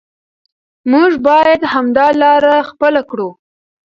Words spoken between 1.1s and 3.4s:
باید همدا لاره خپله کړو.